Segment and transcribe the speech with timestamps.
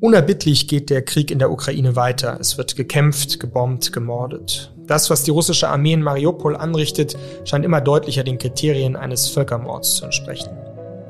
[0.00, 2.38] Unerbittlich geht der Krieg in der Ukraine weiter.
[2.40, 4.72] Es wird gekämpft, gebombt, gemordet.
[4.86, 9.96] Das, was die russische Armee in Mariupol anrichtet, scheint immer deutlicher den Kriterien eines Völkermords
[9.96, 10.50] zu entsprechen.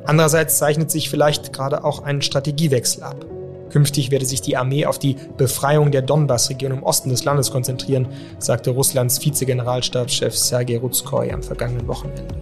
[0.07, 3.27] Andererseits zeichnet sich vielleicht gerade auch ein Strategiewechsel ab.
[3.71, 8.09] Künftig werde sich die Armee auf die Befreiung der Donbass-Region im Osten des Landes konzentrieren,
[8.39, 12.35] sagte Russlands Vizegeneralstabschef Sergei Rutskoy am vergangenen Wochenende.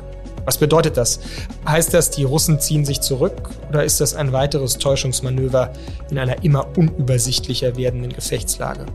[0.46, 1.18] Was bedeutet das?
[1.68, 5.72] Heißt das, die Russen ziehen sich zurück oder ist das ein weiteres Täuschungsmanöver
[6.08, 8.86] in einer immer unübersichtlicher werdenden Gefechtslage?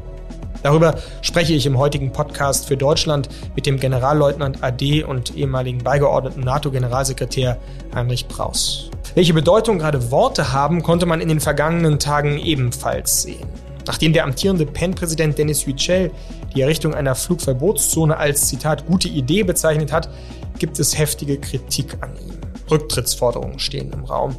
[0.64, 6.42] Darüber spreche ich im heutigen Podcast für Deutschland mit dem Generalleutnant AD und ehemaligen beigeordneten
[6.42, 7.58] NATO-Generalsekretär
[7.94, 8.90] Heinrich Braus.
[9.14, 13.48] Welche Bedeutung gerade Worte haben, konnte man in den vergangenen Tagen ebenfalls sehen.
[13.88, 16.12] Nachdem der amtierende PEN-Präsident Denis Yücel
[16.55, 20.09] die Errichtung einer Flugverbotszone als Zitat gute Idee bezeichnet hat,
[20.59, 22.38] gibt es heftige Kritik an ihm.
[22.70, 24.36] Rücktrittsforderungen stehen im Raum.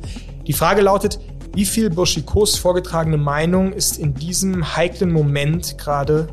[0.47, 1.19] Die Frage lautet,
[1.55, 6.29] wie viel Boschikos vorgetragene Meinung ist in diesem heiklen Moment gerade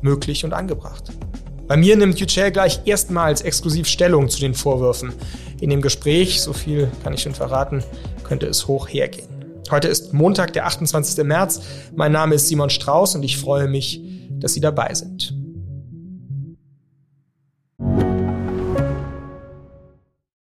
[0.00, 1.12] möglich und angebracht?
[1.66, 5.12] Bei mir nimmt Yücel gleich erstmals exklusiv Stellung zu den Vorwürfen.
[5.60, 7.82] In dem Gespräch, so viel kann ich schon verraten,
[8.24, 9.39] könnte es hoch hergehen.
[9.70, 11.24] Heute ist Montag, der 28.
[11.24, 11.60] März.
[11.94, 14.02] Mein Name ist Simon Strauß und ich freue mich,
[14.40, 15.32] dass Sie dabei sind.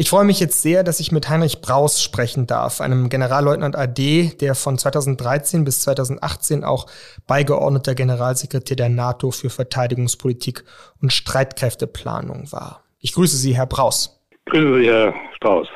[0.00, 4.32] Ich freue mich jetzt sehr, dass ich mit Heinrich Braus sprechen darf, einem Generalleutnant AD,
[4.40, 6.86] der von 2013 bis 2018 auch
[7.26, 10.64] beigeordneter Generalsekretär der NATO für Verteidigungspolitik
[11.02, 12.82] und Streitkräfteplanung war.
[12.98, 14.22] Ich grüße Sie, Herr Braus.
[14.46, 15.68] Grüße Sie, Herr Strauß.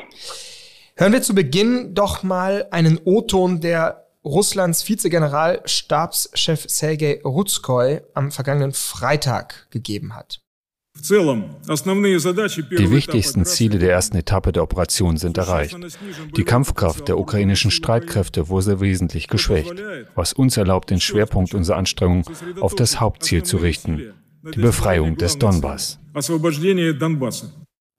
[0.97, 8.73] Hören wir zu Beginn doch mal einen O-Ton, der Russlands Vizegeneralstabschef Sergei Rutskoy am vergangenen
[8.73, 10.41] Freitag gegeben hat.
[10.97, 11.11] Die
[12.91, 15.77] wichtigsten Ziele der ersten Etappe der Operation sind erreicht.
[16.37, 19.75] Die Kampfkraft der ukrainischen Streitkräfte wurde wesentlich geschwächt,
[20.15, 22.25] was uns erlaubt, den Schwerpunkt unserer Anstrengungen
[22.61, 24.15] auf das Hauptziel zu richten,
[24.55, 25.99] die Befreiung des Donbass.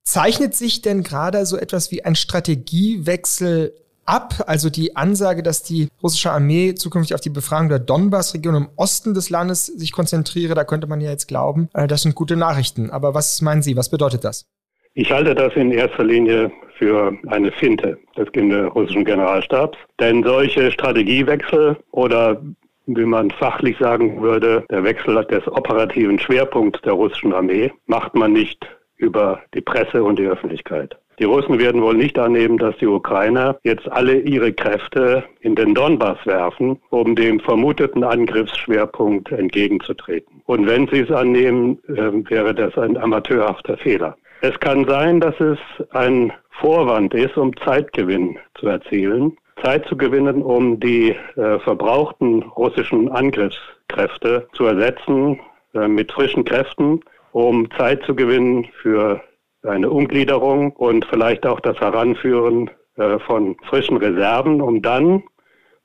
[0.07, 3.73] Zeichnet sich denn gerade so etwas wie ein Strategiewechsel
[4.05, 4.43] ab.
[4.47, 9.13] Also die Ansage, dass die russische Armee zukünftig auf die Befreiung der Donbass-Region im Osten
[9.13, 12.89] des Landes sich konzentriere, da könnte man ja jetzt glauben, äh, das sind gute Nachrichten.
[12.89, 14.45] Aber was meinen Sie, was bedeutet das?
[14.93, 18.27] Ich halte das in erster Linie für eine Finte des
[18.73, 19.77] russischen Generalstabs.
[19.99, 22.41] Denn solche Strategiewechsel oder
[22.87, 28.33] wie man fachlich sagen würde, der Wechsel des operativen Schwerpunkts der russischen Armee macht man
[28.33, 28.65] nicht
[28.97, 30.97] über die Presse und die Öffentlichkeit.
[31.19, 35.73] Die Russen werden wohl nicht annehmen, dass die Ukrainer jetzt alle ihre Kräfte in den
[35.73, 40.41] Donbass werfen, um dem vermuteten Angriffsschwerpunkt entgegenzutreten.
[40.45, 44.17] Und wenn sie es annehmen, äh, wäre das ein amateurhafter Fehler.
[44.41, 45.57] Es kann sein, dass es
[45.91, 49.37] ein Vorwand ist, um Zeitgewinn zu erzielen.
[49.63, 55.39] Zeit zu gewinnen, um die äh, verbrauchten russischen Angriffskräfte zu ersetzen
[55.73, 56.99] äh, mit frischen Kräften,
[57.31, 59.21] um Zeit zu gewinnen für
[59.67, 65.23] eine Umgliederung und vielleicht auch das Heranführen äh, von frischen Reserven, um dann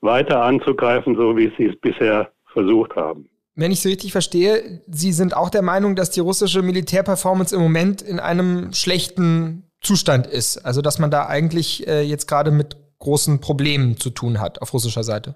[0.01, 3.29] weiter anzugreifen, so wie sie es bisher versucht haben.
[3.55, 7.61] Wenn ich Sie richtig verstehe, Sie sind auch der Meinung, dass die russische Militärperformance im
[7.61, 10.59] Moment in einem schlechten Zustand ist.
[10.59, 14.73] Also dass man da eigentlich äh, jetzt gerade mit großen Problemen zu tun hat auf
[14.73, 15.35] russischer Seite.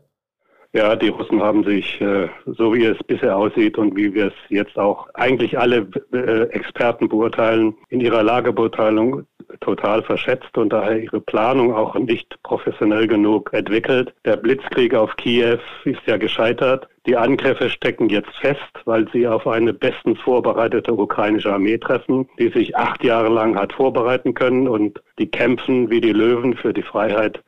[0.76, 4.32] Ja, die Russen haben sich, äh, so wie es bisher aussieht und wie wir es
[4.48, 9.24] jetzt auch eigentlich alle äh, Experten beurteilen, in ihrer Lagebeurteilung
[9.60, 14.12] total verschätzt und daher ihre Planung auch nicht professionell genug entwickelt.
[14.24, 16.88] Der Blitzkrieg auf Kiew ist ja gescheitert.
[17.06, 22.48] Die Angriffe stecken jetzt fest, weil sie auf eine bestens vorbereitete ukrainische Armee treffen, die
[22.48, 26.82] sich acht Jahre lang hat vorbereiten können und die kämpfen wie die Löwen für die
[26.82, 27.44] Freiheit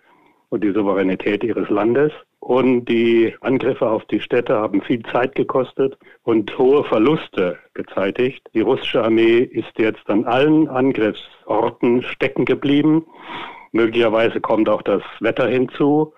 [0.50, 2.12] und die Souveränität ihres Landes.
[2.46, 8.40] Und die Angriffe auf die Städte haben viel Zeit gekostet und hohe Verluste gezeitigt.
[8.54, 13.04] Die russische Armee ist jetzt an allen Angriffsorten stecken geblieben.
[13.72, 16.12] Möglicherweise kommt auch das Wetter hinzu.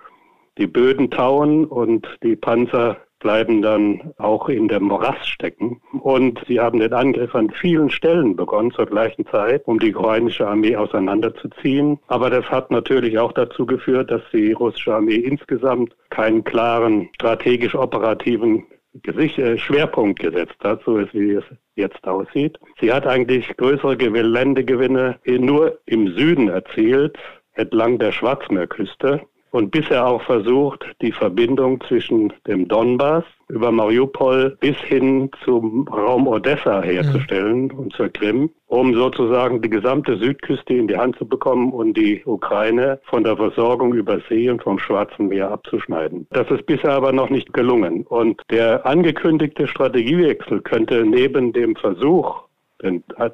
[0.58, 5.80] Die Böden tauen und die Panzer bleiben dann auch in der Morass stecken.
[6.00, 10.46] Und sie haben den Angriff an vielen Stellen begonnen zur gleichen Zeit, um die ukrainische
[10.46, 11.98] Armee auseinanderzuziehen.
[12.06, 17.74] Aber das hat natürlich auch dazu geführt, dass die russische Armee insgesamt keinen klaren strategisch
[17.74, 18.64] operativen
[19.02, 21.44] Gesicht, äh, Schwerpunkt gesetzt hat, so wie es
[21.76, 22.58] jetzt aussieht.
[22.80, 27.16] Sie hat eigentlich größere Ländegewinne nur im Süden erzielt,
[27.52, 34.76] entlang der Schwarzmeerküste und bisher auch versucht, die Verbindung zwischen dem Donbass über Mariupol bis
[34.78, 37.78] hin zum Raum Odessa herzustellen mhm.
[37.78, 42.22] und zur Krim, um sozusagen die gesamte Südküste in die Hand zu bekommen und die
[42.26, 46.26] Ukraine von der Versorgung über See und vom Schwarzen Meer abzuschneiden.
[46.30, 48.02] Das ist bisher aber noch nicht gelungen.
[48.06, 52.47] Und der angekündigte Strategiewechsel könnte neben dem Versuch,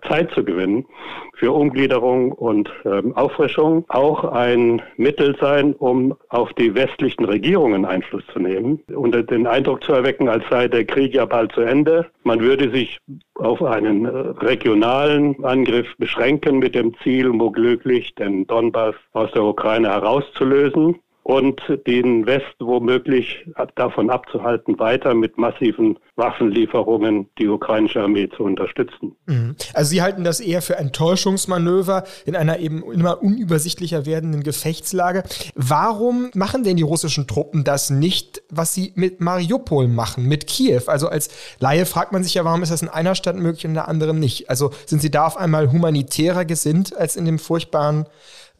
[0.08, 0.86] Zeit zu gewinnen
[1.34, 3.84] für Umgliederung und ähm, Auffrischung.
[3.88, 8.82] Auch ein Mittel sein, um auf die westlichen Regierungen Einfluss zu nehmen.
[8.94, 12.06] Und den Eindruck zu erwecken, als sei der Krieg ja bald zu Ende.
[12.22, 12.98] Man würde sich
[13.34, 19.90] auf einen äh, regionalen Angriff beschränken mit dem Ziel, womöglich den Donbass aus der Ukraine
[19.90, 28.44] herauszulösen und den West womöglich davon abzuhalten, weiter mit massiven Waffenlieferungen die ukrainische Armee zu
[28.44, 29.16] unterstützen.
[29.24, 29.56] Mhm.
[29.72, 35.24] Also Sie halten das eher für ein Täuschungsmanöver in einer eben immer unübersichtlicher werdenden Gefechtslage.
[35.54, 40.82] Warum machen denn die russischen Truppen das nicht, was sie mit Mariupol machen, mit Kiew?
[40.88, 43.70] Also als Laie fragt man sich ja, warum ist das in einer Stadt möglich und
[43.70, 44.50] in der anderen nicht?
[44.50, 48.04] Also sind Sie da auf einmal humanitärer gesinnt als in dem furchtbaren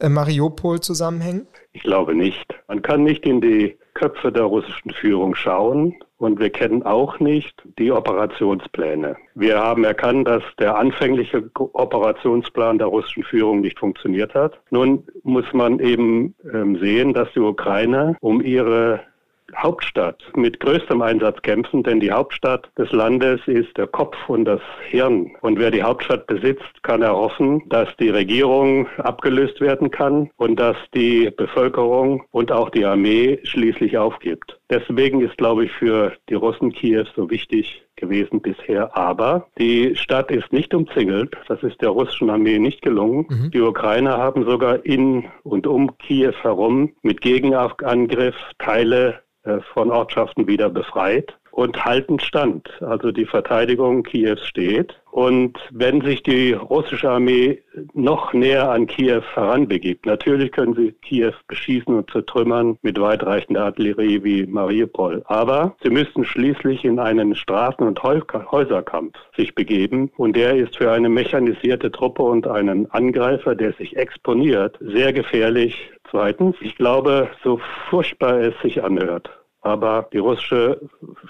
[0.01, 1.47] Mariupol zusammenhängen?
[1.73, 2.45] Ich glaube nicht.
[2.67, 7.61] Man kann nicht in die Köpfe der russischen Führung schauen und wir kennen auch nicht
[7.79, 9.15] die Operationspläne.
[9.35, 14.59] Wir haben erkannt, dass der anfängliche Operationsplan der russischen Führung nicht funktioniert hat.
[14.69, 19.01] Nun muss man eben ähm, sehen, dass die Ukraine um ihre
[19.55, 24.61] Hauptstadt mit größtem Einsatz kämpfen, denn die Hauptstadt des Landes ist der Kopf und das
[24.89, 25.31] Hirn.
[25.41, 30.77] Und wer die Hauptstadt besitzt, kann erhoffen, dass die Regierung abgelöst werden kann und dass
[30.93, 34.59] die Bevölkerung und auch die Armee schließlich aufgibt.
[34.69, 38.95] Deswegen ist, glaube ich, für die Russen Kiew so wichtig, gewesen bisher.
[38.97, 41.35] Aber die Stadt ist nicht umzingelt.
[41.47, 43.25] Das ist der russischen Armee nicht gelungen.
[43.29, 43.51] Mhm.
[43.51, 50.47] Die Ukrainer haben sogar in und um Kiew herum mit Gegenangriff Teile äh, von Ortschaften
[50.47, 52.69] wieder befreit und halten stand.
[52.81, 54.99] Also die Verteidigung Kiews steht.
[55.11, 57.61] Und wenn sich die russische Armee
[57.93, 64.21] noch näher an Kiew heranbegibt, natürlich können sie Kiew beschießen und zertrümmern mit weitreichender Artillerie
[64.25, 65.23] wie Mariupol.
[65.27, 70.11] Aber sie müssten schließlich in einen Straßen- und Häuserkampf sich begeben.
[70.17, 75.89] Und der ist für eine mechanisierte Truppe und einen Angreifer, der sich exponiert, sehr gefährlich
[76.11, 77.59] Zweitens, ich glaube, so
[77.89, 79.29] furchtbar es sich anhört,
[79.65, 80.79] aber die russische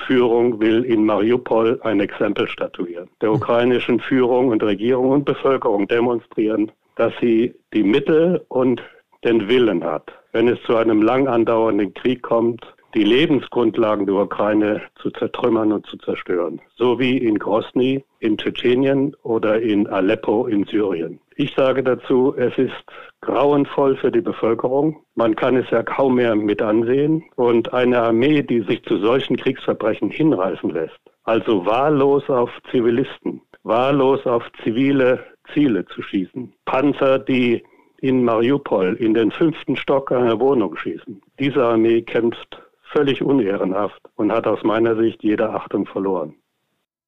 [0.07, 3.07] Führung will in Mariupol ein Exempel statuieren.
[3.21, 8.83] Der ukrainischen Führung und Regierung und Bevölkerung demonstrieren, dass sie die Mittel und
[9.23, 14.81] den Willen hat, wenn es zu einem lang andauernden Krieg kommt, die Lebensgrundlagen der Ukraine
[15.01, 16.61] zu zertrümmern und zu zerstören.
[16.77, 21.19] So wie in Grosny in Tschetschenien oder in Aleppo in Syrien.
[21.35, 22.71] Ich sage dazu, es ist
[23.19, 25.01] grauenvoll für die Bevölkerung.
[25.15, 27.25] Man kann es ja kaum mehr mit ansehen.
[27.35, 34.25] Und eine Armee, die sich zu solchen Kriegsverbrechen hinreißen lässt, also wahllos auf Zivilisten, wahllos
[34.25, 35.19] auf zivile
[35.53, 37.61] Ziele zu schießen, Panzer, die
[37.99, 41.21] in Mariupol in den fünften Stock einer Wohnung schießen.
[41.39, 42.61] Diese Armee kämpft
[42.95, 46.35] völlig unehrenhaft und hat aus meiner Sicht jede Achtung verloren.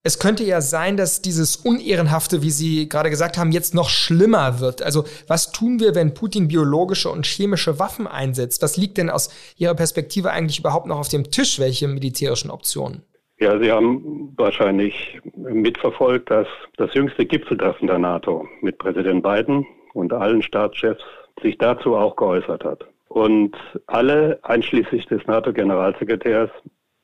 [0.03, 4.59] Es könnte ja sein, dass dieses Unehrenhafte, wie Sie gerade gesagt haben, jetzt noch schlimmer
[4.59, 4.81] wird.
[4.81, 8.61] Also was tun wir, wenn Putin biologische und chemische Waffen einsetzt?
[8.61, 11.59] Was liegt denn aus Ihrer Perspektive eigentlich überhaupt noch auf dem Tisch?
[11.59, 13.03] Welche militärischen Optionen?
[13.39, 20.13] Ja, Sie haben wahrscheinlich mitverfolgt, dass das jüngste Gipfeltreffen der NATO mit Präsident Biden und
[20.13, 21.03] allen Staatschefs
[21.41, 22.85] sich dazu auch geäußert hat
[23.17, 23.57] und
[23.87, 26.51] alle, einschließlich des NATO-Generalsekretärs,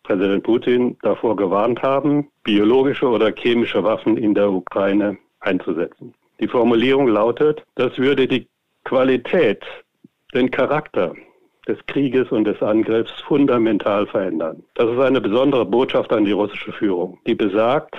[0.03, 6.13] Präsident Putin, davor gewarnt haben, biologische oder chemische Waffen in der Ukraine einzusetzen.
[6.39, 8.48] Die Formulierung lautet, das würde die
[8.84, 9.63] Qualität,
[10.36, 11.15] den Charakter
[11.67, 14.62] des Krieges und des Angriffs fundamental verändern.
[14.75, 17.96] Das ist eine besondere Botschaft an die russische Führung, die besagt,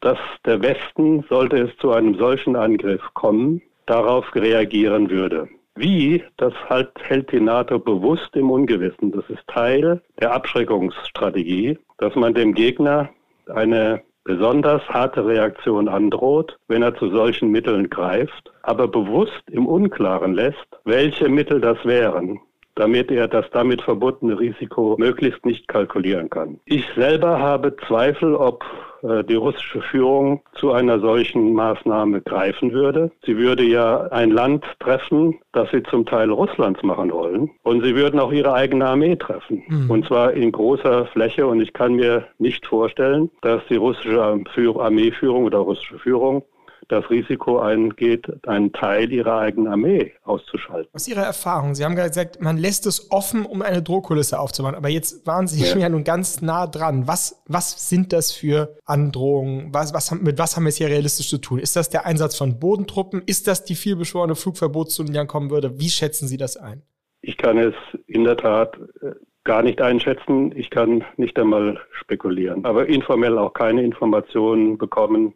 [0.00, 5.48] dass der Westen, sollte es zu einem solchen Angriff kommen, darauf reagieren würde.
[5.76, 9.12] Wie, das halt, hält die NATO bewusst im Ungewissen.
[9.12, 13.10] Das ist Teil der Abschreckungsstrategie, dass man dem Gegner
[13.46, 20.34] eine besonders harte Reaktion androht, wenn er zu solchen Mitteln greift, aber bewusst im Unklaren
[20.34, 22.40] lässt, welche Mittel das wären.
[22.76, 26.60] Damit er das damit verbundene Risiko möglichst nicht kalkulieren kann.
[26.66, 28.64] Ich selber habe Zweifel, ob
[29.02, 33.10] äh, die russische Führung zu einer solchen Maßnahme greifen würde.
[33.24, 37.50] Sie würde ja ein Land treffen, das sie zum Teil Russlands machen wollen.
[37.62, 39.62] Und sie würden auch ihre eigene Armee treffen.
[39.66, 39.90] Mhm.
[39.90, 41.46] Und zwar in großer Fläche.
[41.46, 46.44] Und ich kann mir nicht vorstellen, dass die russische Armeeführung oder russische Führung
[46.88, 50.88] das Risiko eingeht, einen Teil ihrer eigenen Armee auszuschalten.
[50.92, 54.74] Aus Ihrer Erfahrung, Sie haben gesagt, man lässt es offen, um eine Drohkulisse aufzubauen.
[54.74, 57.06] Aber jetzt waren Sie ja, ja nun ganz nah dran.
[57.06, 59.72] Was, was sind das für Androhungen?
[59.72, 61.58] Was, was, mit was haben wir es hier realistisch zu tun?
[61.58, 63.22] Ist das der Einsatz von Bodentruppen?
[63.26, 65.78] Ist das die vielbeschworene Flugverbotszone, die dann kommen würde?
[65.80, 66.82] Wie schätzen Sie das ein?
[67.20, 67.74] Ich kann es
[68.06, 69.12] in der Tat äh,
[69.42, 70.52] gar nicht einschätzen.
[70.54, 75.34] Ich kann nicht einmal spekulieren, aber informell auch keine Informationen bekommen,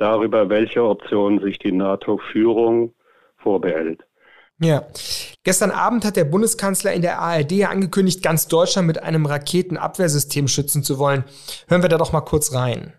[0.00, 2.94] darüber, welche Option sich die NATO-Führung
[3.36, 4.00] vorbehält.
[4.58, 4.84] Ja.
[5.42, 10.82] Gestern Abend hat der Bundeskanzler in der ARD angekündigt, ganz Deutschland mit einem Raketenabwehrsystem schützen
[10.82, 11.24] zu wollen.
[11.68, 12.92] Hören wir da doch mal kurz rein.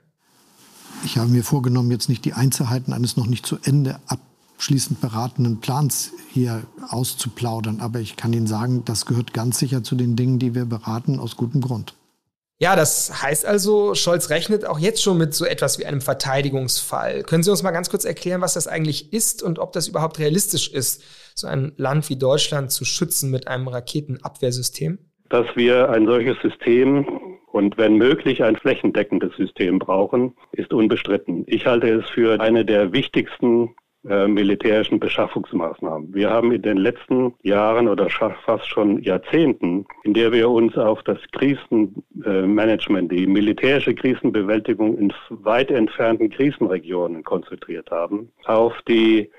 [1.03, 5.59] Ich habe mir vorgenommen, jetzt nicht die Einzelheiten eines noch nicht zu Ende abschließend beratenden
[5.59, 7.79] Plans hier auszuplaudern.
[7.79, 11.19] Aber ich kann Ihnen sagen, das gehört ganz sicher zu den Dingen, die wir beraten,
[11.19, 11.95] aus gutem Grund.
[12.61, 17.23] Ja, das heißt also, Scholz rechnet auch jetzt schon mit so etwas wie einem Verteidigungsfall.
[17.23, 20.19] Können Sie uns mal ganz kurz erklären, was das eigentlich ist und ob das überhaupt
[20.19, 21.03] realistisch ist,
[21.33, 24.99] so ein Land wie Deutschland zu schützen mit einem Raketenabwehrsystem?
[25.29, 27.07] Dass wir ein solches System
[27.51, 31.45] und wenn möglich ein flächendeckendes System brauchen, ist unbestritten.
[31.47, 33.75] Ich halte es für eine der wichtigsten
[34.09, 36.13] äh, militärischen Beschaffungsmaßnahmen.
[36.13, 41.03] Wir haben in den letzten Jahren oder fast schon Jahrzehnten, in der wir uns auf
[41.03, 49.29] das Krisenmanagement, die militärische Krisenbewältigung in weit entfernten Krisenregionen konzentriert haben, auf die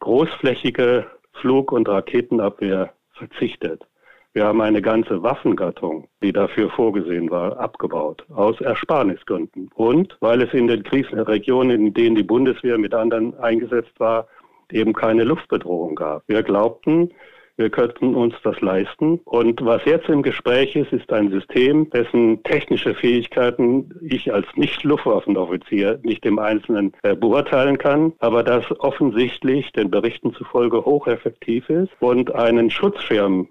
[0.00, 3.86] großflächige Flug- und Raketenabwehr verzichtet.
[4.32, 9.70] Wir haben eine ganze Waffengattung, die dafür vorgesehen war, abgebaut, aus Ersparnisgründen.
[9.74, 14.28] Und weil es in den Krisenregionen, in denen die Bundeswehr mit anderen eingesetzt war,
[14.70, 16.22] eben keine Luftbedrohung gab.
[16.28, 17.10] Wir glaubten,
[17.56, 19.20] wir könnten uns das leisten.
[19.24, 25.98] Und was jetzt im Gespräch ist, ist ein System, dessen technische Fähigkeiten ich als Nicht-Luftwaffenoffizier
[26.02, 32.32] nicht im Einzelnen äh, beurteilen kann, aber das offensichtlich den Berichten zufolge hocheffektiv ist und
[32.34, 33.48] einen Schutzschirm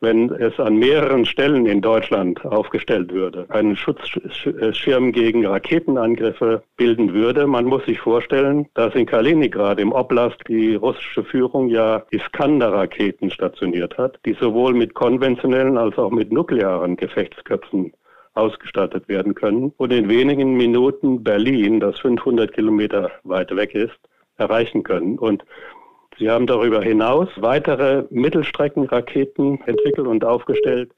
[0.00, 7.46] wenn es an mehreren Stellen in Deutschland aufgestellt würde, einen Schutzschirm gegen Raketenangriffe bilden würde.
[7.46, 13.96] Man muss sich vorstellen, dass in Kaliningrad im Oblast die russische Führung ja Iskander-Raketen stationiert
[13.96, 17.92] hat, die sowohl mit konventionellen als auch mit nuklearen Gefechtsköpfen
[18.34, 23.98] ausgestattet werden können und in wenigen Minuten Berlin, das 500 Kilometer weit weg ist,
[24.36, 25.18] erreichen können.
[25.18, 25.42] Und
[26.18, 30.92] Sie haben darüber hinaus weitere Mittelstreckenraketen entwickelt und aufgestellt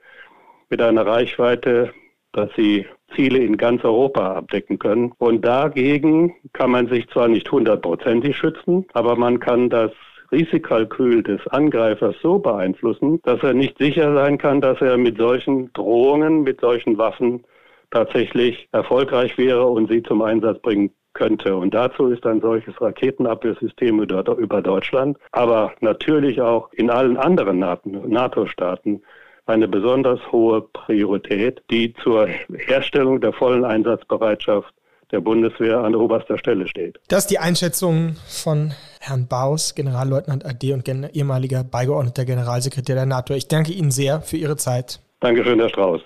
[0.71, 1.93] mit einer Reichweite,
[2.33, 5.13] dass sie Ziele in ganz Europa abdecken können.
[5.19, 9.91] Und dagegen kann man sich zwar nicht hundertprozentig schützen, aber man kann das
[10.31, 15.73] Risikokalkül des Angreifers so beeinflussen, dass er nicht sicher sein kann, dass er mit solchen
[15.73, 17.45] Drohungen, mit solchen Waffen
[17.91, 21.57] tatsächlich erfolgreich wäre und sie zum Einsatz bringen könnte.
[21.57, 29.03] Und dazu ist ein solches Raketenabwehrsystem über Deutschland, aber natürlich auch in allen anderen NATO-Staaten
[29.47, 34.73] eine besonders hohe Priorität, die zur Herstellung der vollen Einsatzbereitschaft
[35.11, 37.01] der Bundeswehr an oberster Stelle steht.
[37.09, 43.33] Das ist die Einschätzung von Herrn Baus, Generalleutnant AD und ehemaliger beigeordneter Generalsekretär der NATO.
[43.33, 45.01] Ich danke Ihnen sehr für Ihre Zeit.
[45.21, 46.03] Dankeschön, Herr Strauß.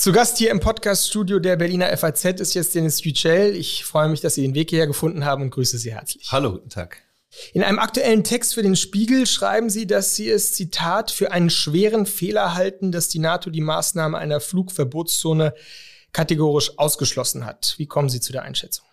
[0.00, 3.54] Zu Gast hier im Podcast-Studio der Berliner FAZ ist jetzt Dennis Yücel.
[3.54, 6.32] Ich freue mich, dass Sie den Weg hierher gefunden haben und grüße Sie herzlich.
[6.32, 7.02] Hallo, guten Tag.
[7.52, 11.50] In einem aktuellen Text für den Spiegel schreiben Sie, dass Sie es, Zitat, für einen
[11.50, 15.52] schweren Fehler halten, dass die NATO die Maßnahme einer Flugverbotszone
[16.12, 17.74] kategorisch ausgeschlossen hat.
[17.76, 18.86] Wie kommen Sie zu der Einschätzung?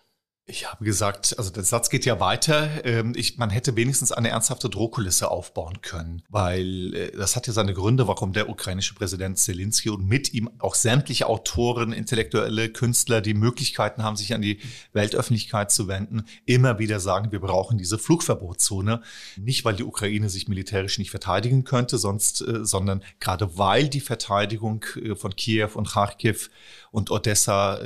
[0.50, 2.82] Ich habe gesagt, also der Satz geht ja weiter.
[2.86, 7.52] Ähm, ich, man hätte wenigstens eine ernsthafte Drohkulisse aufbauen können, weil äh, das hat ja
[7.52, 13.20] seine Gründe, warum der ukrainische Präsident Zelensky und mit ihm auch sämtliche Autoren, intellektuelle Künstler,
[13.20, 14.60] die Möglichkeiten haben, sich an die
[14.94, 19.02] Weltöffentlichkeit zu wenden, immer wieder sagen, wir brauchen diese Flugverbotszone.
[19.36, 24.00] Nicht, weil die Ukraine sich militärisch nicht verteidigen könnte, sonst, äh, sondern gerade weil die
[24.00, 26.48] Verteidigung äh, von Kiew und Kharkiv
[26.90, 27.78] und Odessa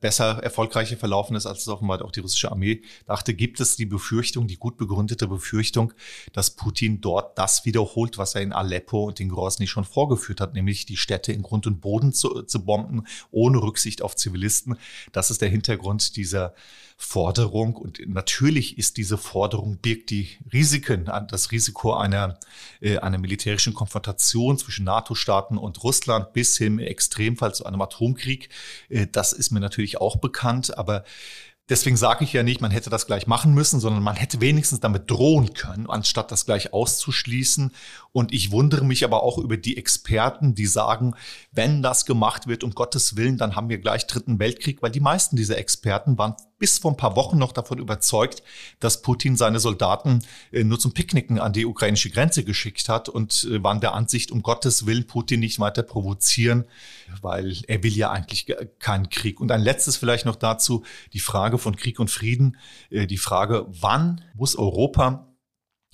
[0.00, 3.86] besser, erfolgreicher verlaufen ist, als es offenbar auch die russische Armee dachte, gibt es die
[3.86, 5.92] Befürchtung, die gut begründete Befürchtung,
[6.32, 10.54] dass Putin dort das wiederholt, was er in Aleppo und in Grozny schon vorgeführt hat,
[10.54, 14.76] nämlich die Städte in Grund und Boden zu, zu bomben, ohne Rücksicht auf Zivilisten.
[15.12, 16.54] Das ist der Hintergrund dieser
[16.96, 17.76] Forderung.
[17.76, 22.38] Und natürlich ist diese Forderung, birgt die Risiken, das Risiko einer,
[22.80, 28.48] äh, einer militärischen Konfrontation zwischen NATO-Staaten und Russland bis hin im Extremfall zu einem Atomkrieg.
[28.88, 31.04] Äh, das ist mir natürlich auch bekannt, aber
[31.70, 34.80] Deswegen sage ich ja nicht, man hätte das gleich machen müssen, sondern man hätte wenigstens
[34.80, 37.72] damit drohen können, anstatt das gleich auszuschließen.
[38.12, 41.14] Und ich wundere mich aber auch über die Experten, die sagen,
[41.52, 45.00] wenn das gemacht wird, um Gottes Willen, dann haben wir gleich Dritten Weltkrieg, weil die
[45.00, 48.42] meisten dieser Experten waren bis vor ein paar Wochen noch davon überzeugt,
[48.80, 53.46] dass Putin seine Soldaten äh, nur zum Picknicken an die ukrainische Grenze geschickt hat und
[53.50, 56.64] äh, waren der Ansicht, um Gottes Willen Putin nicht weiter provozieren,
[57.20, 58.46] weil er will ja eigentlich
[58.78, 59.40] keinen Krieg.
[59.40, 62.56] Und ein letztes vielleicht noch dazu, die Frage von Krieg und Frieden,
[62.90, 65.28] äh, die Frage, wann muss Europa,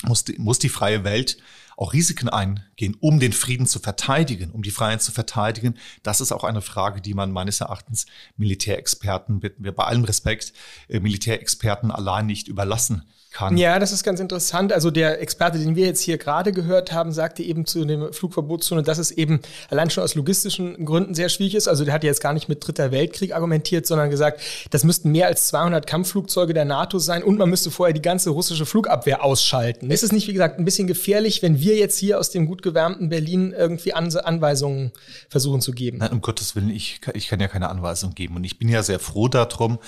[0.03, 1.39] muss die, muss die freie Welt
[1.81, 5.79] auch Risiken eingehen, um den Frieden zu verteidigen, um die Freiheit zu verteidigen.
[6.03, 8.05] Das ist auch eine Frage, die man meines Erachtens
[8.37, 10.53] Militärexperten, bitten wir bei allem Respekt,
[10.89, 13.57] äh, Militärexperten allein nicht überlassen kann.
[13.57, 14.73] Ja, das ist ganz interessant.
[14.73, 18.83] Also der Experte, den wir jetzt hier gerade gehört haben, sagte eben zu dem Flugverbotszone,
[18.83, 21.69] dass es eben allein schon aus logistischen Gründen sehr schwierig ist.
[21.69, 25.27] Also der hat jetzt gar nicht mit Dritter Weltkrieg argumentiert, sondern gesagt, das müssten mehr
[25.27, 29.91] als 200 Kampfflugzeuge der NATO sein und man müsste vorher die ganze russische Flugabwehr ausschalten.
[29.91, 32.63] Ist es nicht, wie gesagt, ein bisschen gefährlich, wenn wir jetzt hier aus dem gut
[32.63, 34.93] gewärmten Berlin irgendwie Anweisungen
[35.29, 35.99] versuchen zu geben?
[35.99, 38.37] Nein, um Gottes Willen, ich, ich kann ja keine Anweisung geben.
[38.37, 39.79] Und ich bin ja sehr froh darum,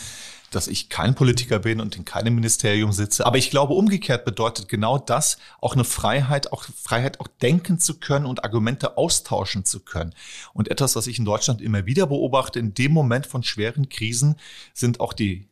[0.55, 3.27] dass ich kein Politiker bin und in keinem Ministerium sitze.
[3.27, 7.99] Aber ich glaube, umgekehrt bedeutet genau das auch eine Freiheit, auch Freiheit, auch denken zu
[7.99, 10.15] können und Argumente austauschen zu können.
[10.53, 14.37] Und etwas, was ich in Deutschland immer wieder beobachte, in dem Moment von schweren Krisen
[14.75, 15.49] sind auch die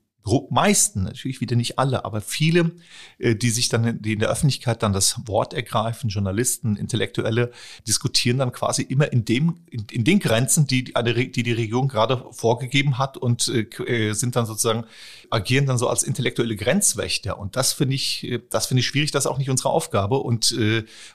[0.51, 2.73] meisten, natürlich wieder nicht alle, aber viele,
[3.19, 7.53] äh, die sich dann, die in der Öffentlichkeit dann das Wort ergreifen, Journalisten, Intellektuelle,
[7.87, 12.25] diskutieren dann quasi immer in dem, in, in den Grenzen, die, die die Regierung gerade
[12.33, 14.85] vorgegeben hat und äh, äh, sind dann sozusagen,
[15.31, 17.39] agieren dann so als intellektuelle Grenzwächter.
[17.39, 20.19] Und das finde ich, das finde ich schwierig, das ist auch nicht unsere Aufgabe.
[20.19, 20.55] Und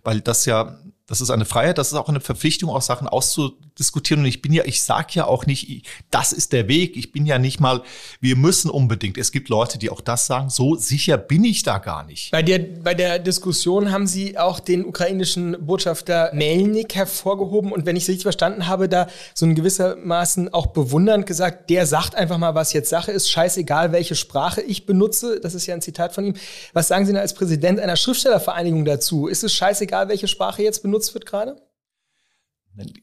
[0.03, 4.23] weil das ja das ist eine Freiheit, das ist auch eine Verpflichtung, auch Sachen auszudiskutieren.
[4.23, 6.97] Und ich bin ja, ich sage ja auch nicht, das ist der Weg.
[6.97, 7.83] Ich bin ja nicht mal,
[8.21, 9.19] wir müssen unbedingt.
[9.19, 10.49] Es gibt Leute, die auch das sagen.
[10.49, 12.31] So sicher bin ich da gar nicht.
[12.31, 17.71] Bei der, bei der Diskussion haben Sie auch den ukrainischen Botschafter Melnik hervorgehoben.
[17.71, 21.85] Und wenn ich es richtig verstanden habe, da so in gewissermaßen auch bewundernd gesagt, der
[21.85, 23.29] sagt einfach mal, was jetzt Sache ist.
[23.29, 25.39] Scheißegal, welche Sprache ich benutze.
[25.39, 26.33] Das ist ja ein Zitat von ihm.
[26.73, 29.27] Was sagen Sie denn als Präsident einer Schriftstellervereinigung dazu?
[29.27, 30.94] Ist es scheißegal, welche Sprache jetzt benutzt?
[30.95, 31.61] Benutzt wird gerade?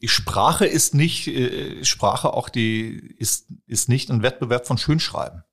[0.03, 5.43] Sprache ist nicht, äh, Sprache auch die, ist, ist nicht ein Wettbewerb von Schönschreiben.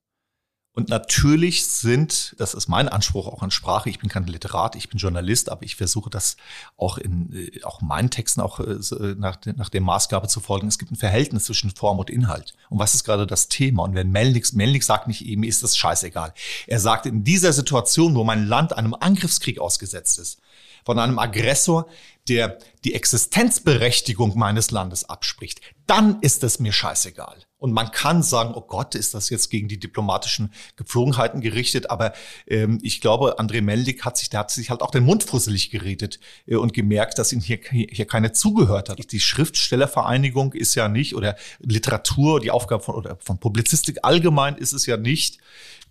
[0.72, 4.88] Und natürlich sind, das ist mein Anspruch auch an Sprache, ich bin kein Literat, ich
[4.88, 6.36] bin Journalist, aber ich versuche das
[6.76, 8.78] auch in äh, auch meinen Texten auch äh,
[9.18, 10.68] nach, nach der Maßgabe zu folgen.
[10.68, 12.54] Es gibt ein Verhältnis zwischen Form und Inhalt.
[12.68, 13.82] Und was ist gerade das Thema?
[13.82, 16.32] Und wenn Melnik, Melnik sagt nicht, ihm ist das scheißegal.
[16.68, 20.40] Er sagt, in dieser Situation, wo mein Land einem Angriffskrieg ausgesetzt ist,
[20.84, 21.88] von einem Aggressor,
[22.28, 27.44] der die Existenzberechtigung meines Landes abspricht, dann ist es mir scheißegal.
[27.60, 31.90] Und man kann sagen, oh Gott, ist das jetzt gegen die diplomatischen Gepflogenheiten gerichtet?
[31.90, 32.14] Aber
[32.46, 35.70] ähm, ich glaube, André Meldik hat sich, der hat sich halt auch den Mund fusselig
[35.70, 39.12] geredet äh, und gemerkt, dass ihm hier, hier keine zugehört hat.
[39.12, 44.72] Die Schriftstellervereinigung ist ja nicht, oder Literatur, die Aufgabe von, oder von Publizistik allgemein ist
[44.72, 45.38] es ja nicht,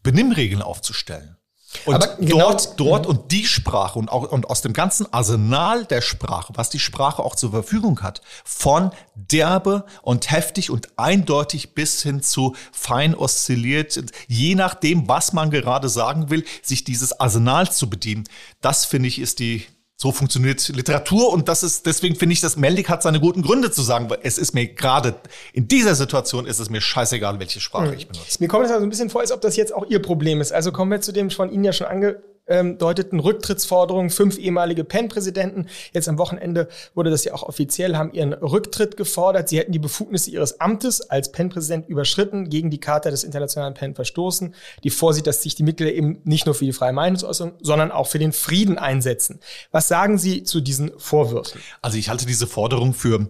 [0.02, 1.39] Benimmregeln aufzustellen.
[1.86, 3.12] Und genau, dort, dort mhm.
[3.12, 7.24] und die Sprache und auch und aus dem ganzen Arsenal der Sprache, was die Sprache
[7.24, 14.02] auch zur Verfügung hat, von derbe und heftig und eindeutig bis hin zu fein oszilliert,
[14.28, 18.24] je nachdem, was man gerade sagen will, sich dieses Arsenal zu bedienen,
[18.62, 19.66] das finde ich ist die
[20.02, 23.70] so funktioniert Literatur und das ist, deswegen finde ich, dass Meldik hat seine guten Gründe
[23.70, 25.16] zu sagen, weil es ist mir gerade
[25.52, 27.94] in dieser Situation ist es mir scheißegal, welche Sprache mhm.
[27.98, 28.38] ich benutze.
[28.40, 30.54] Mir kommt es also ein bisschen vor, als ob das jetzt auch Ihr Problem ist.
[30.54, 34.10] Also kommen wir zu dem von Ihnen ja schon ange ähm, deuteten Rücktrittsforderungen.
[34.10, 39.50] Fünf ehemalige PEN-Präsidenten, jetzt am Wochenende wurde das ja auch offiziell, haben ihren Rücktritt gefordert.
[39.50, 43.96] Sie hätten die Befugnisse ihres Amtes als PEN-Präsident überschritten, gegen die Charta des internationalen PEN
[43.96, 47.92] verstoßen, die vorsieht, dass sich die Mitglieder eben nicht nur für die freie Meinungsäußerung, sondern
[47.92, 49.40] auch für den Frieden einsetzen.
[49.72, 51.62] Was sagen Sie zu diesen Vorwürfen?
[51.82, 53.30] Also ich halte diese Forderung für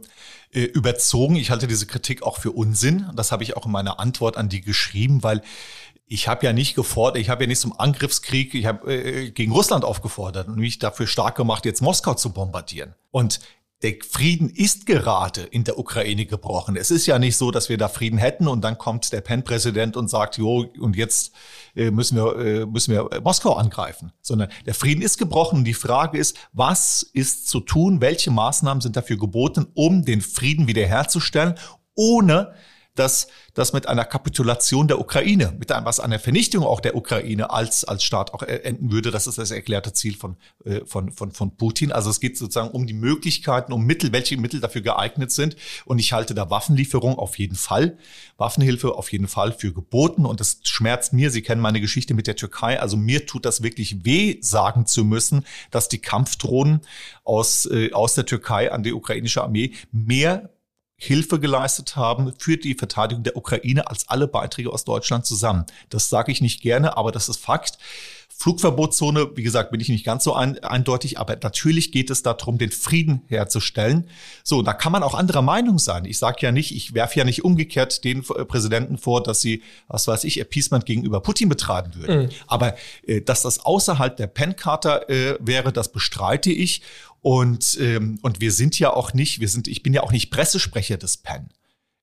[0.51, 1.35] äh, überzogen.
[1.35, 3.05] Ich halte diese Kritik auch für Unsinn.
[3.15, 5.43] Das habe ich auch in meiner Antwort an die geschrieben, weil
[6.09, 9.51] ich habe ja nicht gefordert, ich habe ja nicht zum Angriffskrieg, ich habe äh, gegen
[9.51, 12.95] Russland aufgefordert und mich dafür stark gemacht, jetzt Moskau zu bombardieren.
[13.11, 13.39] Und
[13.83, 16.75] der Frieden ist gerade in der Ukraine gebrochen.
[16.75, 19.95] Es ist ja nicht so, dass wir da Frieden hätten und dann kommt der PEN-Präsident
[19.95, 21.31] und sagt, jo, und jetzt
[21.75, 24.11] äh, müssen wir, äh, müssen wir Moskau angreifen.
[24.21, 28.01] Sondern der Frieden ist gebrochen und die Frage ist, was ist zu tun?
[28.01, 31.53] Welche Maßnahmen sind dafür geboten, um den Frieden wiederherzustellen,
[31.95, 32.53] ohne
[32.99, 37.49] dass das mit einer Kapitulation der Ukraine, mit einem, was einer Vernichtung auch der Ukraine
[37.49, 39.09] als, als Staat auch enden würde.
[39.09, 40.35] Das ist das erklärte Ziel von,
[40.65, 41.91] äh, von, von, von Putin.
[41.91, 45.55] Also es geht sozusagen um die Möglichkeiten, um Mittel, welche Mittel dafür geeignet sind.
[45.85, 47.97] Und ich halte da Waffenlieferung auf jeden Fall,
[48.37, 50.25] Waffenhilfe auf jeden Fall für geboten.
[50.25, 51.31] Und das schmerzt mir.
[51.31, 52.79] Sie kennen meine Geschichte mit der Türkei.
[52.79, 56.81] Also mir tut das wirklich weh, sagen zu müssen, dass die Kampfdrohnen
[57.23, 60.49] aus, äh, aus der Türkei an die ukrainische Armee mehr
[60.99, 65.65] Hilfe geleistet haben für die Verteidigung der Ukraine als alle Beiträge aus Deutschland zusammen.
[65.89, 67.77] Das sage ich nicht gerne, aber das ist Fakt.
[68.41, 72.57] Flugverbotszone, wie gesagt, bin ich nicht ganz so ein, eindeutig, aber natürlich geht es darum,
[72.57, 74.07] den Frieden herzustellen.
[74.45, 76.05] So, da kann man auch anderer Meinung sein.
[76.05, 79.61] Ich sage ja nicht, ich werfe ja nicht umgekehrt den äh, Präsidenten vor, dass sie,
[79.89, 82.23] was weiß ich, Appeasement gegenüber Putin betreiben würden.
[82.23, 82.29] Mhm.
[82.47, 86.81] Aber äh, dass das außerhalb der PEN-Charta äh, wäre, das bestreite ich.
[87.21, 90.31] Und, ähm, und wir sind ja auch nicht, wir sind, ich bin ja auch nicht
[90.31, 91.49] Pressesprecher des PEN.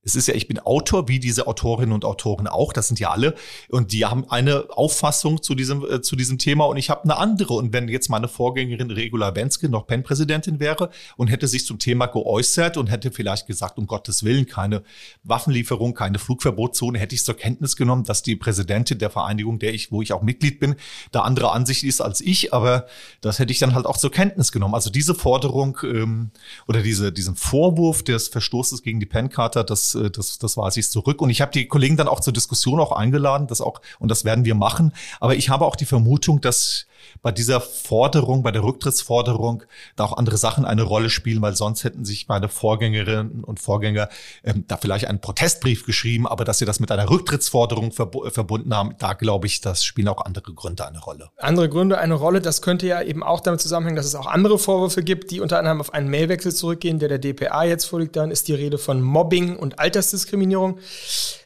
[0.06, 3.10] Es ist ja, ich bin Autor, wie diese Autorinnen und Autoren auch, das sind ja
[3.10, 3.34] alle.
[3.68, 7.16] Und die haben eine Auffassung zu diesem, äh, zu diesem Thema und ich habe eine
[7.16, 7.54] andere.
[7.54, 12.06] Und wenn jetzt meine Vorgängerin Regula Benske noch PEN-Präsidentin wäre und hätte sich zum Thema
[12.06, 14.84] geäußert und hätte vielleicht gesagt, um Gottes Willen, keine
[15.24, 19.90] Waffenlieferung, keine Flugverbotszone, hätte ich zur Kenntnis genommen, dass die Präsidentin der Vereinigung, der ich,
[19.90, 20.76] wo ich auch Mitglied bin,
[21.10, 22.54] da andere Ansicht ist als ich.
[22.54, 22.86] Aber
[23.22, 24.76] das hätte ich dann halt auch zur Kenntnis genommen.
[24.76, 26.30] Also diese Forderung ähm,
[26.68, 30.88] oder diese, diesen Vorwurf des Verstoßes gegen die PEN-Charta, das äh, das, das weiß ich
[30.90, 31.20] zurück.
[31.20, 34.24] Und ich habe die Kollegen dann auch zur Diskussion auch eingeladen, das auch, und das
[34.24, 34.92] werden wir machen.
[35.20, 36.86] Aber ich habe auch die Vermutung, dass
[37.22, 39.64] bei dieser Forderung, bei der Rücktrittsforderung,
[39.96, 44.08] da auch andere Sachen eine Rolle spielen, weil sonst hätten sich meine Vorgängerinnen und Vorgänger
[44.44, 48.74] ähm, da vielleicht einen Protestbrief geschrieben, aber dass sie das mit einer Rücktrittsforderung verb verbunden
[48.74, 51.30] haben, da glaube ich, das spielen auch andere Gründe eine Rolle.
[51.36, 54.58] Andere Gründe eine Rolle, das könnte ja eben auch damit zusammenhängen, dass es auch andere
[54.58, 58.16] Vorwürfe gibt, die unter anderem auf einen Mailwechsel zurückgehen, der der DPA jetzt vorliegt.
[58.16, 60.78] Dann ist die Rede von Mobbing und Altersdiskriminierung.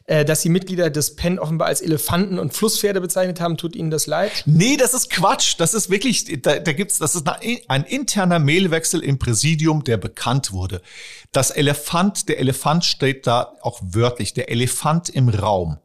[0.05, 3.91] Äh, dass sie Mitglieder des PEN offenbar als Elefanten und Flusspferde bezeichnet haben, tut Ihnen
[3.91, 4.43] das leid?
[4.45, 5.55] Nee, das ist Quatsch.
[5.57, 10.51] Das ist wirklich, da, da gibt's, das ist ein interner Mailwechsel im Präsidium, der bekannt
[10.51, 10.81] wurde.
[11.31, 15.77] Das Elefant, der Elefant steht da auch wörtlich, der Elefant im Raum.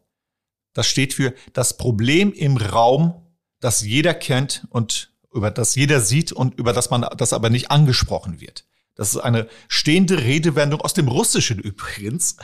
[0.72, 3.14] Das steht für das Problem im Raum,
[3.60, 7.70] das jeder kennt und über das jeder sieht und über das man das aber nicht
[7.70, 8.64] angesprochen wird.
[8.96, 12.36] Das ist eine stehende Redewendung aus dem Russischen übrigens.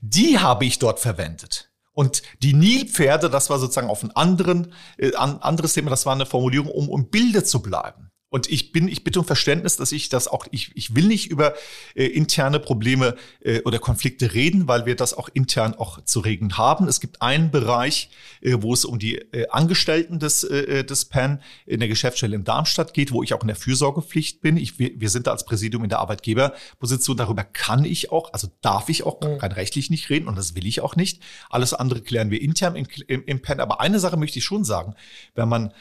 [0.00, 1.70] Die habe ich dort verwendet.
[1.92, 6.26] Und die Nilpferde, das war sozusagen auf ein anderen, äh, anderes Thema, das war eine
[6.26, 8.05] Formulierung, um um Bilder zu bleiben.
[8.28, 11.30] Und ich bin, ich bitte um Verständnis, dass ich das auch, ich, ich will nicht
[11.30, 11.54] über
[11.94, 16.58] äh, interne Probleme äh, oder Konflikte reden, weil wir das auch intern auch zu regeln
[16.58, 16.88] haben.
[16.88, 18.10] Es gibt einen Bereich,
[18.40, 22.42] äh, wo es um die äh, Angestellten des, äh, des PAN in der Geschäftsstelle in
[22.42, 24.56] Darmstadt geht, wo ich auch in der Fürsorgepflicht bin.
[24.56, 27.16] Ich, wir, wir sind da als Präsidium in der Arbeitgeberposition.
[27.16, 30.66] Darüber kann ich auch, also darf ich auch rein rechtlich nicht reden und das will
[30.66, 31.22] ich auch nicht.
[31.48, 33.60] Alles andere klären wir intern im, im, im PAN.
[33.60, 34.96] Aber eine Sache möchte ich schon sagen,
[35.36, 35.72] wenn man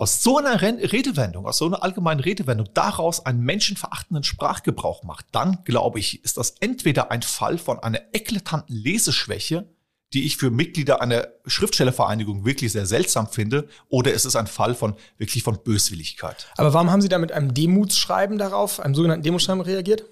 [0.00, 5.58] aus so einer Redewendung, aus so einer allgemeinen Redewendung daraus einen menschenverachtenden Sprachgebrauch macht, dann
[5.64, 9.68] glaube ich, ist das entweder ein Fall von einer eklatanten Leseschwäche,
[10.14, 14.74] die ich für Mitglieder einer Schriftstellervereinigung wirklich sehr seltsam finde, oder es ist ein Fall
[14.74, 16.48] von wirklich von Böswilligkeit.
[16.56, 20.06] Aber warum haben Sie da mit einem Demutsschreiben darauf, einem sogenannten Demutsschreiben reagiert?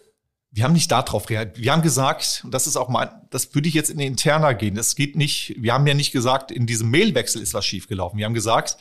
[0.51, 1.59] wir haben nicht darauf reagiert.
[1.59, 4.55] Wir haben gesagt, und das ist auch mein, das würde ich jetzt in den Interna
[4.55, 4.75] gehen.
[4.75, 8.19] Das geht nicht, wir haben ja nicht gesagt, in diesem Mailwechsel ist was schiefgelaufen.
[8.19, 8.79] Wir haben gesagt,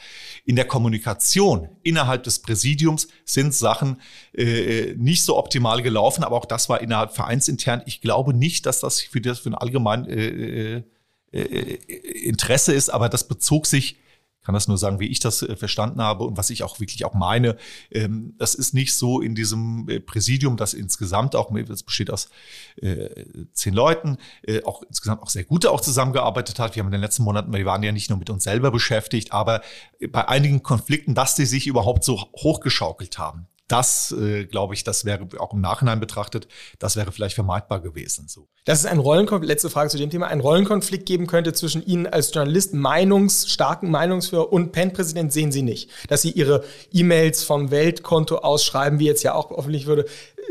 [0.47, 3.99] in der Kommunikation innerhalb des Präsidiums sind Sachen
[4.33, 7.81] äh, nicht so optimal gelaufen, aber auch das war innerhalb vereinsintern.
[7.85, 10.83] Ich glaube nicht, dass das für das für ein allgemein äh,
[11.33, 11.73] äh,
[12.23, 13.97] Interesse ist, aber das bezog sich
[14.47, 17.03] kann das nur sagen, wie ich das äh, verstanden habe und was ich auch wirklich
[17.03, 17.57] auch meine.
[17.91, 22.29] Ähm, das ist nicht so in diesem äh, Präsidium, das insgesamt auch, das besteht aus
[22.81, 24.17] äh, zehn Leuten,
[24.63, 26.75] auch insgesamt auch sehr gute auch zusammengearbeitet hat.
[26.75, 29.33] Wir haben in den letzten Monaten, wir waren ja nicht nur mit uns selber beschäftigt,
[29.33, 29.61] aber
[30.11, 35.03] bei einigen Konflikten, dass die sich überhaupt so hochgeschaukelt haben das, äh, glaube ich, das
[35.03, 36.47] wäre auch im Nachhinein betrachtet,
[36.79, 38.27] das wäre vielleicht vermeidbar gewesen.
[38.27, 38.47] So.
[38.63, 42.07] Dass es ein Rollenkonflikt, letzte Frage zu dem Thema, ein Rollenkonflikt geben könnte zwischen Ihnen
[42.07, 45.89] als Journalist, Meinungs, starken Meinungsführer und PEN-Präsident, sehen Sie nicht.
[46.07, 50.05] Dass Sie Ihre E-Mails vom Weltkonto ausschreiben, wie jetzt ja auch öffentlich würde.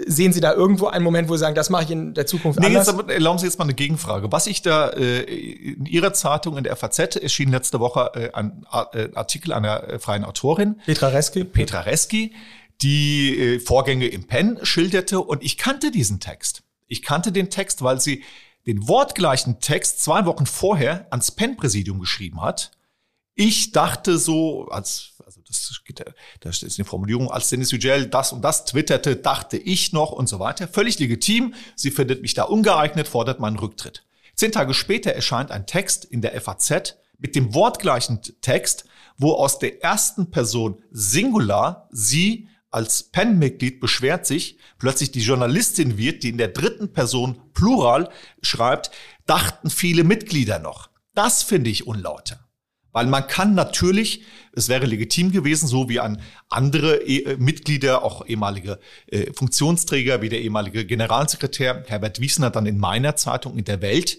[0.07, 2.61] Sehen Sie da irgendwo einen Moment, wo Sie sagen, das mache ich in der Zukunft
[2.61, 2.87] nee, anders?
[2.87, 4.31] Jetzt, erlauben Sie jetzt mal eine Gegenfrage.
[4.31, 8.67] Was ich da äh, in Ihrer Zeitung, in der FAZ, erschien letzte Woche äh, ein
[8.93, 10.81] äh, Artikel einer äh, freien Autorin.
[10.85, 11.45] Petra Reski.
[11.45, 12.35] Petra Reski
[12.83, 16.63] die äh, Vorgänge im Pen schilderte und ich kannte diesen Text.
[16.87, 18.23] Ich kannte den Text, weil sie
[18.67, 22.73] den wortgleichen Text zwei Wochen vorher ans Pen-Präsidium geschrieben hat.
[23.35, 25.81] Ich dachte so, als, also das,
[26.41, 30.29] das ist eine Formulierung, als Dennis Yücel das und das twitterte, dachte ich noch und
[30.29, 30.67] so weiter.
[30.67, 31.55] Völlig legitim.
[31.77, 34.05] Sie findet mich da ungeeignet, fordert meinen Rücktritt.
[34.35, 38.85] Zehn Tage später erscheint ein Text in der FAZ mit dem wortgleichen Text,
[39.17, 46.23] wo aus der ersten Person Singular sie als PEN-Mitglied beschwert sich, plötzlich die Journalistin wird,
[46.23, 48.11] die in der dritten Person Plural
[48.43, 48.91] schreibt,
[49.27, 50.91] dachten viele Mitglieder noch.
[51.15, 52.47] Das finde ich unlauter.
[52.93, 58.27] Weil man kann natürlich, es wäre legitim gewesen, so wie an andere e Mitglieder, auch
[58.27, 63.83] ehemalige äh, Funktionsträger, wie der ehemalige Generalsekretär Herbert Wiesner dann in meiner Zeitung in der
[63.83, 64.19] Welt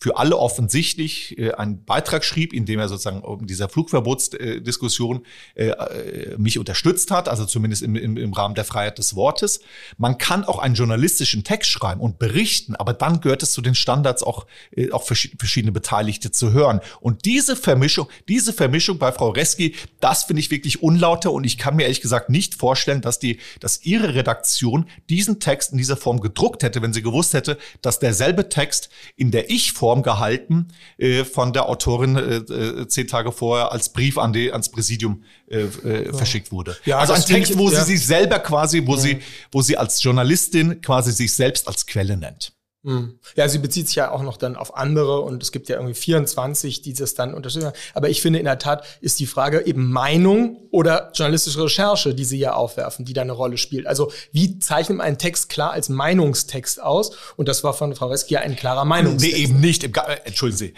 [0.00, 5.70] für alle offensichtlich äh, einen Beitrag schrieb, in dem er sozusagen um dieser Flugverbotsdiskussion äh,
[5.70, 9.60] äh, mich unterstützt hat, also zumindest im, im, im Rahmen der Freiheit des Wortes.
[9.96, 13.74] Man kann auch einen journalistischen Text schreiben und berichten, aber dann gehört es zu den
[13.74, 16.80] Standards auch, äh, auch verschiedene Beteiligte zu hören.
[17.00, 21.58] Und diese Vermischung, diese Vermischung bei Frau Reski, das finde ich wirklich unlauter und ich
[21.58, 25.96] kann mir ehrlich gesagt nicht vorstellen, dass die, dass ihre Redaktion diesen Text in dieser
[25.96, 30.68] Form gedruckt hätte, wenn sie gewusst hätte, dass derselbe Text in der Ich-Form Form gehalten
[30.98, 35.22] äh, von der Autorin äh, äh, zehn Tage vorher als Brief an die, ans Präsidium
[35.48, 36.12] äh, äh, ja.
[36.12, 36.76] verschickt wurde.
[36.84, 37.82] Ja, also ein Text, wo ja.
[37.82, 39.20] sie sich selber quasi, wo sie,
[39.50, 42.52] wo sie als Journalistin quasi sich selbst als Quelle nennt.
[42.84, 43.18] Hm.
[43.34, 45.94] Ja, sie bezieht sich ja auch noch dann auf andere und es gibt ja irgendwie
[45.94, 47.72] 24, die das dann unterstützen.
[47.92, 52.24] Aber ich finde in der Tat ist die Frage eben Meinung oder journalistische Recherche, die
[52.24, 53.86] sie ja aufwerfen, die da eine Rolle spielt.
[53.88, 57.16] Also wie zeichnet man einen Text klar als Meinungstext aus?
[57.36, 59.36] Und das war von Frau Reski ja ein klarer Meinungstext.
[59.36, 59.82] Nee, eben nicht.
[59.82, 59.90] Äh,
[60.24, 60.74] entschuldigen Sie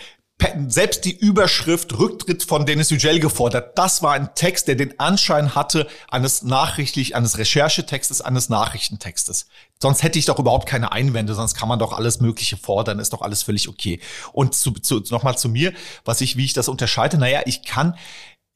[0.68, 3.76] selbst die Überschrift Rücktritt von Dennis Yücel gefordert.
[3.76, 9.46] Das war ein Text, der den Anschein hatte eines nachrichtlich, eines Recherchetextes, eines Nachrichtentextes.
[9.80, 13.12] Sonst hätte ich doch überhaupt keine Einwände, sonst kann man doch alles Mögliche fordern, ist
[13.12, 14.00] doch alles völlig okay.
[14.32, 15.72] Und zu, zu, nochmal zu mir,
[16.04, 17.18] was ich, wie ich das unterscheide.
[17.18, 17.96] Naja, ich kann,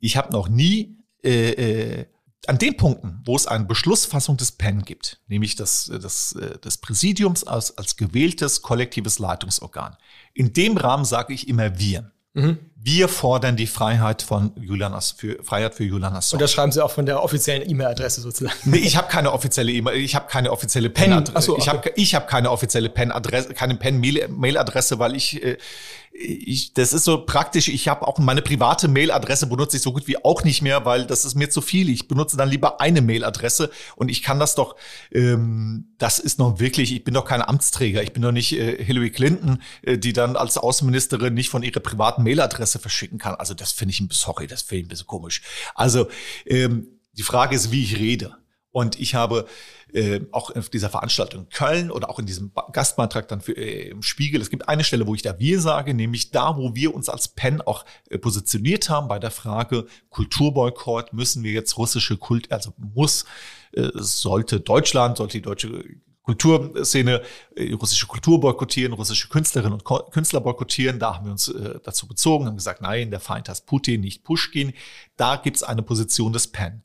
[0.01, 2.07] ich habe noch nie äh, äh,
[2.47, 6.79] an den Punkten, wo es eine Beschlussfassung des PEN gibt, nämlich das, das, äh, des
[6.79, 9.97] Präsidiums als, als gewähltes kollektives Leitungsorgan,
[10.35, 12.13] in dem Rahmen sage ich immer wir.
[12.35, 12.59] Mhm.
[12.87, 16.37] Wir fordern die Freiheit von Julian für Freiheit für Julian Assange.
[16.37, 18.55] Und das schreiben Sie auch von der offiziellen E-Mail-Adresse sozusagen.
[18.67, 21.47] Nee, ich habe keine offizielle E-Mail, ich habe keine offizielle Pen-Adresse.
[21.47, 21.63] So, okay.
[21.63, 25.57] Ich habe ich habe keine offizielle Pen-Adresse, keine Pen-Mail-Adresse, weil ich äh,
[26.17, 27.67] ich, das ist so praktisch.
[27.67, 31.07] Ich habe auch meine private Mailadresse benutze ich so gut wie auch nicht mehr, weil
[31.07, 31.89] das ist mir zu viel.
[31.89, 34.77] Ich benutze dann lieber eine Mailadresse und ich kann das doch.
[35.11, 36.93] Ähm, das ist noch wirklich.
[36.93, 38.01] Ich bin doch kein Amtsträger.
[38.03, 41.81] Ich bin doch nicht äh, Hillary Clinton, äh, die dann als Außenministerin nicht von ihrer
[41.81, 43.35] privaten Mailadresse verschicken kann.
[43.35, 45.43] Also das finde ich ein bisschen sorry, das finde ich ein bisschen komisch.
[45.75, 46.09] Also
[46.47, 48.37] ähm, die Frage ist, wie ich rede.
[48.71, 49.47] Und ich habe
[49.93, 53.91] äh, auch auf dieser Veranstaltung in Köln oder auch in diesem Gastbeitrag dann für, äh,
[53.91, 56.93] im Spiegel, es gibt eine Stelle, wo ich da wir sage, nämlich da, wo wir
[56.93, 62.17] uns als PEN auch äh, positioniert haben bei der Frage Kulturboykott, müssen wir jetzt russische
[62.17, 63.27] Kult, also muss,
[63.75, 65.85] äh, sollte Deutschland, sollte die deutsche
[66.25, 67.23] Kulturszene
[67.55, 70.99] äh, russische Kultur boykottieren, russische Künstlerinnen und Künstler boykottieren.
[70.99, 74.25] Da haben wir uns äh, dazu bezogen, haben gesagt, nein, der Feind heißt Putin, nicht
[74.25, 74.73] Pushkin.
[75.17, 76.83] Da gibt's eine Position des PEN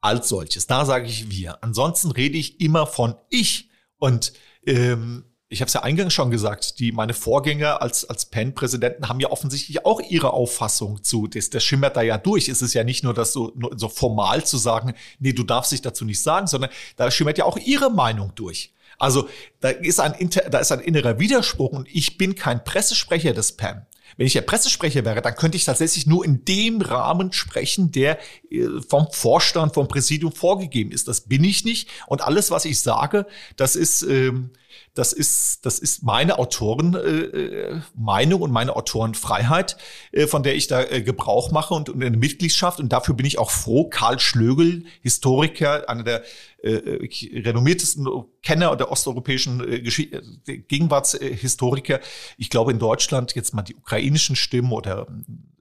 [0.00, 0.66] als solches.
[0.66, 1.62] Da sage ich wir.
[1.62, 3.70] Ansonsten rede ich immer von ich.
[3.96, 4.32] Und
[4.66, 9.20] ähm, ich habe es ja eingangs schon gesagt, die meine Vorgänger als als PEN-Präsidenten haben
[9.20, 11.28] ja offensichtlich auch ihre Auffassung zu.
[11.28, 12.48] Das, das schimmert da ja durch.
[12.48, 15.72] Es ist ja nicht nur das so, nur so formal zu sagen, nee, du darfst
[15.72, 18.72] dich dazu nicht sagen, sondern da schimmert ja auch ihre Meinung durch.
[18.98, 19.28] Also
[19.60, 23.86] da ist ein, da ist ein innerer Widerspruch und ich bin kein Pressesprecher des PAM.
[24.16, 28.18] Wenn ich der Pressesprecher wäre, dann könnte ich tatsächlich nur in dem Rahmen sprechen, der
[28.50, 31.08] äh, vom Vorstand, vom Präsidium vorgegeben ist.
[31.08, 31.88] Das bin ich nicht.
[32.06, 34.50] Und alles, was ich sage, das ist, ähm,
[34.94, 39.76] das ist, das ist meine Autorenmeinung äh, und meine Autorenfreiheit,
[40.12, 42.78] äh, von der ich da äh, Gebrauch mache und, und eine Mitgliedschaft.
[42.78, 43.88] Und dafür bin ich auch froh.
[43.88, 46.22] Karl Schlögel, Historiker, einer der
[46.62, 47.08] äh,
[47.40, 48.06] renommiertesten
[48.42, 51.98] Kenner der osteuropäischen äh, äh, Gegenwartshistoriker.
[52.38, 55.08] Ich glaube in Deutschland jetzt mal die ukrainischen Stimmen oder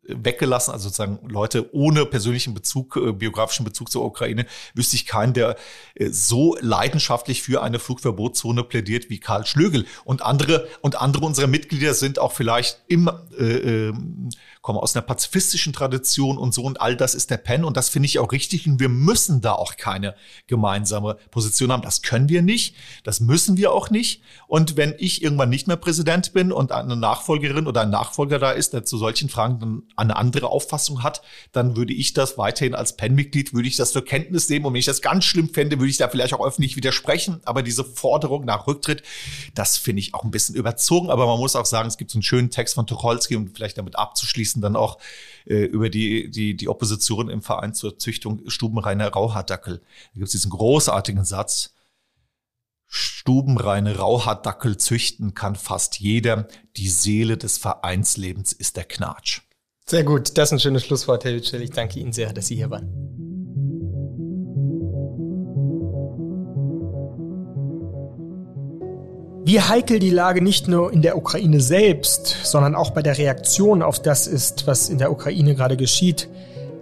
[0.05, 5.33] weggelassen, also sozusagen Leute ohne persönlichen Bezug, äh, biografischen Bezug zur Ukraine, wüsste ich keinen,
[5.33, 5.55] der
[5.95, 9.85] äh, so leidenschaftlich für eine Flugverbotszone plädiert wie Karl Schlögel.
[10.03, 13.43] Und andere, und andere unserer Mitglieder sind auch vielleicht im, äh,
[13.89, 13.93] äh,
[14.61, 17.89] kommen aus einer pazifistischen Tradition und so und all das ist der Pen und das
[17.89, 20.15] finde ich auch richtig und wir müssen da auch keine
[20.47, 21.81] gemeinsame Position haben.
[21.81, 24.21] Das können wir nicht, das müssen wir auch nicht.
[24.47, 28.51] Und wenn ich irgendwann nicht mehr Präsident bin und eine Nachfolgerin oder ein Nachfolger da
[28.51, 32.75] ist, der zu solchen Fragen dann eine andere Auffassung hat, dann würde ich das weiterhin
[32.75, 34.65] als PEN-Mitglied, würde ich das zur Kenntnis nehmen.
[34.65, 37.41] Und wenn ich das ganz schlimm fände, würde ich da vielleicht auch öffentlich widersprechen.
[37.45, 39.03] Aber diese Forderung nach Rücktritt,
[39.55, 41.09] das finde ich auch ein bisschen überzogen.
[41.09, 43.77] Aber man muss auch sagen, es gibt so einen schönen Text von Tucholsky, um vielleicht
[43.77, 44.97] damit abzuschließen, dann auch
[45.45, 49.77] äh, über die, die, die Opposition im Verein zur Züchtung stubenreiner Rauhaardackel.
[49.79, 51.73] Da gibt es diesen großartigen Satz,
[52.95, 56.47] Stubenreine Rauhaardackel züchten kann fast jeder.
[56.77, 59.41] Die Seele des Vereinslebens ist der Knatsch.
[59.85, 61.61] Sehr gut, das ist ein schönes Schlusswort, Herr Witschel.
[61.61, 62.87] Ich danke Ihnen sehr, dass Sie hier waren.
[69.45, 73.81] Wie heikel die Lage nicht nur in der Ukraine selbst, sondern auch bei der Reaktion
[73.81, 76.29] auf das ist, was in der Ukraine gerade geschieht,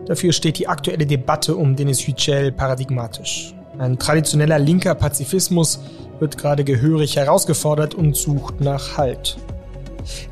[0.05, 3.55] dafür steht die aktuelle Debatte um Denis Yücel paradigmatisch.
[3.79, 5.79] Ein traditioneller linker Pazifismus
[6.19, 9.37] wird gerade gehörig herausgefordert und sucht nach Halt.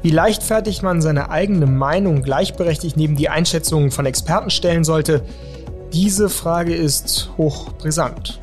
[0.01, 5.23] Wie leichtfertig man seine eigene Meinung gleichberechtigt neben die Einschätzungen von Experten stellen sollte,
[5.93, 8.39] diese Frage ist hochbrisant.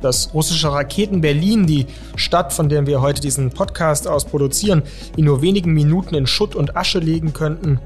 [0.00, 4.82] Dass russische Raketen Berlin, die Stadt, von der wir heute diesen Podcast aus produzieren,
[5.16, 7.80] in nur wenigen Minuten in Schutt und Asche legen könnten,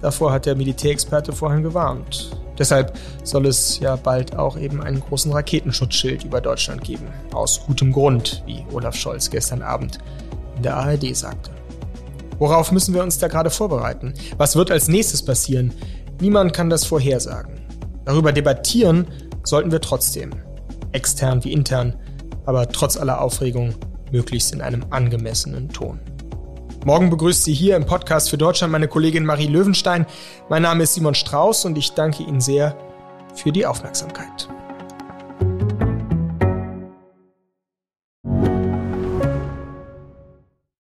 [0.00, 2.30] davor hat der Militärexperte vorhin gewarnt.
[2.58, 7.08] Deshalb soll es ja bald auch eben einen großen Raketenschutzschild über Deutschland geben.
[7.32, 9.98] Aus gutem Grund, wie Olaf Scholz gestern Abend
[10.56, 11.53] in der ARD sagte.
[12.38, 14.14] Worauf müssen wir uns da gerade vorbereiten?
[14.36, 15.72] Was wird als nächstes passieren?
[16.20, 17.60] Niemand kann das vorhersagen.
[18.04, 19.06] Darüber debattieren
[19.44, 20.30] sollten wir trotzdem.
[20.92, 21.94] Extern wie intern,
[22.46, 23.74] aber trotz aller Aufregung
[24.12, 26.00] möglichst in einem angemessenen Ton.
[26.84, 30.06] Morgen begrüßt sie hier im Podcast für Deutschland meine Kollegin Marie Löwenstein.
[30.50, 32.76] Mein Name ist Simon Strauß und ich danke Ihnen sehr
[33.34, 34.48] für die Aufmerksamkeit.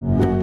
[0.00, 0.37] you